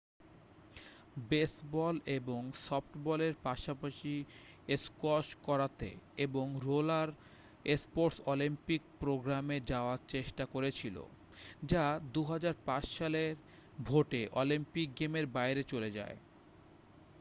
baseball 1.29 1.95
এবং 2.11 2.41
সফটবলের 2.59 3.33
পাশাপাশি 3.43 4.13
স্কোয়াশ 4.77 5.27
কারাতে 5.45 5.89
এবং 6.17 6.45
রোলার 6.63 7.09
স্পোর্টস 7.77 8.17
অলিম্পিক 8.25 8.81
প্রোগ্রামে 8.99 9.57
যাওয়ার 9.65 9.99
চেষ্টা 10.07 10.43
করেছিল 10.45 10.97
যা 11.63 11.85
2005 12.13 12.97
সালে 12.97 13.21
ভোটে 13.79 14.21
অলিম্পিক 14.33 14.87
গেমের 14.99 15.25
বাইরে 15.27 15.61
চলে 15.63 15.89
যায় 15.91 16.17